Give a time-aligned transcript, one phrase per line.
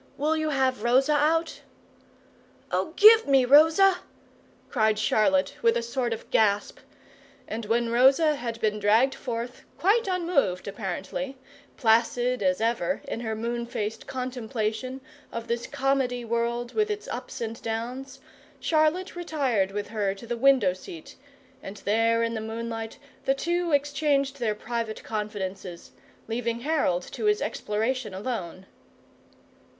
[0.17, 1.61] Will you have Rosa out?"
[2.71, 3.97] "Oh, give me Rosa!"
[4.67, 6.79] cried Charlotte with a sort of gasp.
[7.47, 11.37] And when Rosa had been dragged forth, quite unmoved apparently,
[11.77, 15.01] placid as ever in her moonfaced contemplation
[15.31, 18.19] of this comedy world with its ups and downs,
[18.59, 21.15] Charlotte retired with her to the window seat,
[21.61, 25.91] and there in the moonlight the two exchanged their private confidences,
[26.27, 28.65] leaving Harold to his exploration alone.